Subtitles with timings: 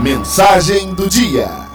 [0.00, 1.67] Mensagem do dia.